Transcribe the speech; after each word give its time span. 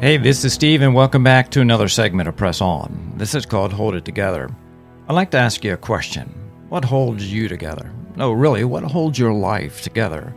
Hey, 0.00 0.16
this 0.16 0.44
is 0.44 0.52
Steve, 0.52 0.82
and 0.82 0.94
welcome 0.94 1.24
back 1.24 1.50
to 1.50 1.60
another 1.60 1.88
segment 1.88 2.28
of 2.28 2.36
Press 2.36 2.60
On. 2.60 3.14
This 3.16 3.34
is 3.34 3.44
called 3.44 3.72
Hold 3.72 3.96
It 3.96 4.04
Together. 4.04 4.48
I'd 5.08 5.14
like 5.14 5.32
to 5.32 5.38
ask 5.38 5.64
you 5.64 5.72
a 5.72 5.76
question 5.76 6.32
What 6.68 6.84
holds 6.84 7.32
you 7.32 7.48
together? 7.48 7.92
No, 8.14 8.30
really, 8.30 8.62
what 8.62 8.84
holds 8.84 9.18
your 9.18 9.32
life 9.32 9.82
together? 9.82 10.32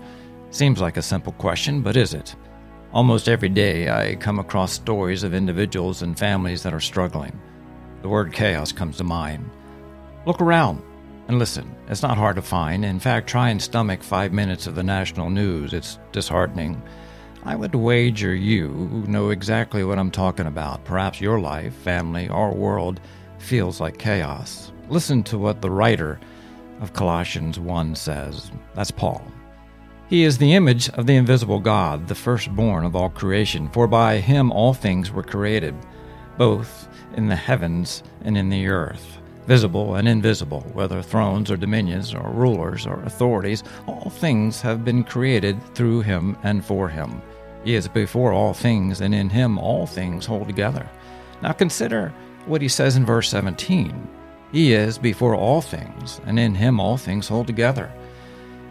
Seems 0.50 0.82
like 0.82 0.98
a 0.98 1.02
simple 1.04 1.34
question, 1.34 1.84
but 1.84 1.96
is 1.96 2.16
it? 2.16 2.36
Almost 2.92 3.30
every 3.30 3.50
day, 3.50 3.88
I 3.88 4.16
come 4.16 4.40
across 4.40 4.72
stories 4.72 5.22
of 5.22 5.36
individuals 5.36 6.02
and 6.02 6.18
families 6.18 6.64
that 6.64 6.74
are 6.74 6.80
struggling. 6.80 7.40
The 8.02 8.10
word 8.10 8.34
chaos 8.34 8.72
comes 8.72 8.98
to 8.98 9.04
mind. 9.04 9.48
Look 10.26 10.42
around 10.42 10.82
and 11.28 11.38
listen. 11.38 11.76
It's 11.88 12.02
not 12.02 12.18
hard 12.18 12.38
to 12.38 12.42
find. 12.42 12.84
In 12.84 13.00
fact, 13.00 13.30
try 13.30 13.50
and 13.50 13.62
stomach 13.62 14.02
five 14.02 14.34
minutes 14.34 14.66
of 14.66 14.74
the 14.74 14.82
national 14.82 15.30
news. 15.30 15.72
It's 15.72 16.00
disheartening. 16.12 16.82
I 17.44 17.56
would 17.56 17.74
wager 17.74 18.36
you 18.36 18.70
know 19.08 19.32
exactly 19.32 19.84
what 19.84 19.98
I'm 19.98 20.12
talking 20.12 20.46
about. 20.46 20.86
Perhaps 20.86 21.20
your 21.20 21.40
life, 21.40 21.74
family, 21.74 22.30
or 22.30 22.54
world 22.54 23.02
feels 23.40 23.82
like 23.82 23.98
chaos. 23.98 24.72
Listen 24.90 25.24
to 25.24 25.40
what 25.40 25.62
the 25.62 25.72
writer 25.72 26.20
of 26.82 26.94
Colossians 26.94 27.60
1 27.60 27.96
says. 27.96 28.52
That's 28.76 28.92
Paul. 28.92 29.26
He 30.08 30.24
is 30.24 30.38
the 30.38 30.54
image 30.54 30.90
of 30.90 31.08
the 31.08 31.16
invisible 31.16 31.60
God, 31.60 32.08
the 32.08 32.16
firstborn 32.16 32.86
of 32.86 32.96
all 32.96 33.10
creation, 33.10 33.70
for 33.70 33.88
by 33.88 34.18
him 34.18 34.52
all 34.52 34.74
things 34.74 35.12
were 35.12 35.24
created, 35.24 35.74
both 36.38 36.88
in 37.16 37.28
the 37.28 37.36
heavens 37.36 38.04
and 38.24 38.38
in 38.38 38.50
the 38.50 38.68
earth, 38.68 39.18
visible 39.48 39.96
and 39.96 40.08
invisible, 40.08 40.62
whether 40.74 41.02
thrones 41.02 41.50
or 41.50 41.58
dominions 41.58 42.14
or 42.14 42.30
rulers 42.30 42.86
or 42.86 43.02
authorities, 43.04 43.64
all 43.88 44.12
things 44.12 44.62
have 44.62 44.86
been 44.86 45.04
created 45.04 45.60
through 45.74 46.02
him 46.02 46.38
and 46.44 46.64
for 46.64 46.88
him. 46.88 47.22
He 47.64 47.76
is 47.76 47.88
before 47.88 48.34
all 48.34 48.54
things, 48.54 49.02
and 49.02 49.14
in 49.14 49.30
him 49.30 49.58
all 49.58 49.86
things 49.86 50.26
hold 50.26 50.48
together. 50.48 50.90
Now 51.42 51.52
consider 51.52 52.14
what 52.46 52.62
he 52.62 52.68
says 52.68 52.96
in 52.96 53.06
verse 53.06 53.30
17 53.30 54.08
He 54.52 54.74
is 54.74 54.98
before 54.98 55.36
all 55.36 55.62
things, 55.62 56.22
and 56.26 56.40
in 56.40 56.56
him 56.56 56.80
all 56.80 56.98
things 56.98 57.28
hold 57.28 57.48
together. 57.48 57.92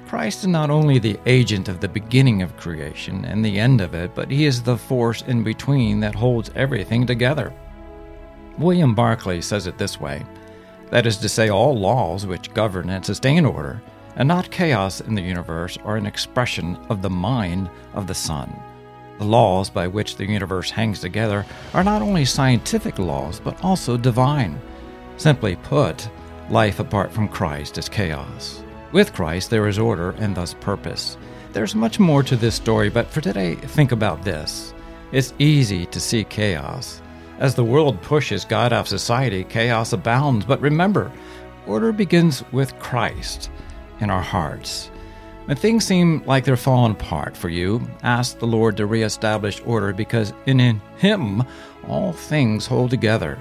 Christ 0.06 0.40
is 0.40 0.48
not 0.48 0.70
only 0.70 0.98
the 0.98 1.20
agent 1.26 1.68
of 1.68 1.78
the 1.78 1.88
beginning 1.88 2.42
of 2.42 2.56
creation 2.56 3.24
and 3.24 3.44
the 3.44 3.60
end 3.60 3.80
of 3.80 3.94
it, 3.94 4.12
but 4.12 4.28
he 4.28 4.44
is 4.44 4.60
the 4.60 4.76
force 4.76 5.22
in 5.22 5.44
between 5.44 6.00
that 6.00 6.16
holds 6.16 6.50
everything 6.56 7.06
together. 7.06 7.52
William 8.58 8.92
Barclay 8.92 9.40
says 9.40 9.68
it 9.68 9.78
this 9.78 10.00
way 10.00 10.26
that 10.90 11.06
is 11.06 11.16
to 11.18 11.28
say, 11.28 11.48
all 11.48 11.78
laws 11.78 12.26
which 12.26 12.52
govern 12.52 12.90
and 12.90 13.06
sustain 13.06 13.44
order, 13.44 13.80
and 14.16 14.26
not 14.26 14.50
chaos 14.50 15.00
in 15.00 15.14
the 15.14 15.22
universe, 15.22 15.78
are 15.84 15.96
an 15.96 16.06
expression 16.06 16.76
of 16.88 17.00
the 17.00 17.10
mind 17.10 17.70
of 17.94 18.08
the 18.08 18.14
Son. 18.14 18.52
The 19.20 19.26
laws 19.26 19.68
by 19.68 19.86
which 19.86 20.16
the 20.16 20.26
universe 20.26 20.70
hangs 20.70 21.00
together 21.00 21.44
are 21.74 21.84
not 21.84 22.00
only 22.00 22.24
scientific 22.24 22.98
laws, 22.98 23.38
but 23.38 23.62
also 23.62 23.98
divine. 23.98 24.58
Simply 25.18 25.56
put, 25.56 26.08
life 26.48 26.80
apart 26.80 27.12
from 27.12 27.28
Christ 27.28 27.76
is 27.76 27.86
chaos. 27.86 28.64
With 28.92 29.12
Christ, 29.12 29.50
there 29.50 29.68
is 29.68 29.78
order 29.78 30.12
and 30.12 30.34
thus 30.34 30.54
purpose. 30.54 31.18
There's 31.52 31.74
much 31.74 32.00
more 32.00 32.22
to 32.22 32.34
this 32.34 32.54
story, 32.54 32.88
but 32.88 33.08
for 33.08 33.20
today, 33.20 33.56
think 33.56 33.92
about 33.92 34.24
this. 34.24 34.72
It's 35.12 35.34
easy 35.38 35.84
to 35.84 36.00
see 36.00 36.24
chaos. 36.24 37.02
As 37.40 37.54
the 37.54 37.62
world 37.62 38.00
pushes 38.00 38.46
God 38.46 38.72
out 38.72 38.80
of 38.80 38.88
society, 38.88 39.44
chaos 39.44 39.92
abounds. 39.92 40.46
But 40.46 40.62
remember, 40.62 41.12
order 41.66 41.92
begins 41.92 42.42
with 42.52 42.78
Christ 42.78 43.50
in 44.00 44.08
our 44.08 44.22
hearts. 44.22 44.90
When 45.50 45.56
things 45.56 45.84
seem 45.84 46.22
like 46.26 46.44
they're 46.44 46.56
falling 46.56 46.92
apart 46.92 47.36
for 47.36 47.48
you, 47.48 47.84
ask 48.04 48.38
the 48.38 48.46
Lord 48.46 48.76
to 48.76 48.86
reestablish 48.86 49.60
order 49.66 49.92
because 49.92 50.32
in 50.46 50.80
Him 50.98 51.42
all 51.88 52.12
things 52.12 52.68
hold 52.68 52.90
together. 52.90 53.36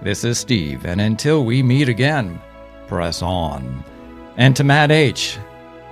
This 0.00 0.24
is 0.24 0.38
Steve, 0.38 0.86
and 0.86 0.98
until 0.98 1.44
we 1.44 1.62
meet 1.62 1.90
again, 1.90 2.40
press 2.88 3.20
on. 3.20 3.84
And 4.38 4.56
to 4.56 4.64
Matt 4.64 4.90
H., 4.90 5.38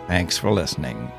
thanks 0.07 0.39
for 0.39 0.51
listening. 0.51 1.13